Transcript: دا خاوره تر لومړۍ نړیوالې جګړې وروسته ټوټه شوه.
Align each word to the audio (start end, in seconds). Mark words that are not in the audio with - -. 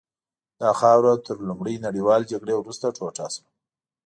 دا 0.61 0.69
خاوره 0.79 1.13
تر 1.27 1.37
لومړۍ 1.47 1.75
نړیوالې 1.87 2.29
جګړې 2.31 2.53
وروسته 2.57 2.93
ټوټه 2.97 3.27
شوه. 3.33 3.49